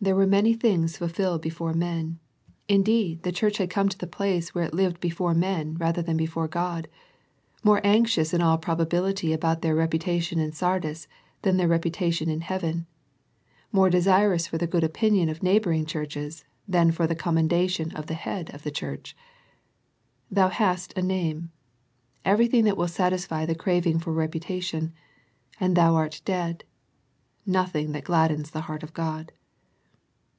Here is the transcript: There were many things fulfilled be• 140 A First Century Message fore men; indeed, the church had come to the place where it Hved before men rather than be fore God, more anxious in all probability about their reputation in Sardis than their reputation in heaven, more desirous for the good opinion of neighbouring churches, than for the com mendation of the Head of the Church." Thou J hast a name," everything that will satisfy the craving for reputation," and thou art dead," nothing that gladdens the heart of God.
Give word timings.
There 0.00 0.16
were 0.16 0.26
many 0.26 0.54
things 0.54 0.96
fulfilled 0.98 1.40
be• 1.40 1.50
140 1.54 1.54
A 1.54 1.54
First 1.54 1.58
Century 1.62 1.78
Message 1.78 2.66
fore 2.66 2.66
men; 2.66 2.68
indeed, 2.68 3.22
the 3.22 3.32
church 3.32 3.58
had 3.58 3.70
come 3.70 3.88
to 3.88 3.96
the 3.96 4.08
place 4.08 4.52
where 4.52 4.64
it 4.64 4.72
Hved 4.72 5.00
before 5.00 5.34
men 5.34 5.74
rather 5.76 6.02
than 6.02 6.16
be 6.16 6.26
fore 6.26 6.48
God, 6.48 6.88
more 7.62 7.80
anxious 7.84 8.34
in 8.34 8.42
all 8.42 8.58
probability 8.58 9.32
about 9.32 9.62
their 9.62 9.76
reputation 9.76 10.40
in 10.40 10.50
Sardis 10.50 11.06
than 11.42 11.56
their 11.58 11.68
reputation 11.68 12.28
in 12.28 12.40
heaven, 12.40 12.86
more 13.70 13.88
desirous 13.88 14.48
for 14.48 14.58
the 14.58 14.66
good 14.66 14.82
opinion 14.82 15.28
of 15.28 15.44
neighbouring 15.44 15.86
churches, 15.86 16.44
than 16.66 16.90
for 16.90 17.06
the 17.06 17.14
com 17.14 17.36
mendation 17.36 17.94
of 17.94 18.06
the 18.08 18.14
Head 18.14 18.52
of 18.52 18.62
the 18.64 18.72
Church." 18.72 19.16
Thou 20.32 20.48
J 20.48 20.54
hast 20.56 20.98
a 20.98 21.02
name," 21.02 21.50
everything 22.24 22.64
that 22.64 22.76
will 22.76 22.88
satisfy 22.88 23.46
the 23.46 23.54
craving 23.54 24.00
for 24.00 24.12
reputation," 24.12 24.92
and 25.60 25.76
thou 25.76 25.94
art 25.94 26.20
dead," 26.24 26.64
nothing 27.46 27.92
that 27.92 28.02
gladdens 28.04 28.50
the 28.50 28.62
heart 28.62 28.82
of 28.82 28.92
God. 28.92 29.30